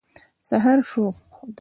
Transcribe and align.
سهار 0.47 0.79
شو. 0.89 1.03